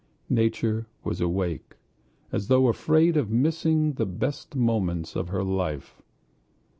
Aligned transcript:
Nature 0.31 0.87
was 1.03 1.21
awake, 1.21 1.75
as 2.31 2.47
though 2.47 2.67
afraid 2.67 3.15
of 3.15 3.29
missing 3.29 3.93
the 3.93 4.05
best 4.07 4.55
moments 4.55 5.15
of 5.15 5.27
her 5.29 5.43
life. 5.43 6.01